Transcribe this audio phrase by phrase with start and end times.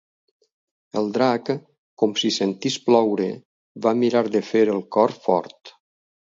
[1.01, 1.51] El drac,
[2.03, 3.29] com si sentís ploure,
[3.87, 5.77] va mirar de fer el cor fort.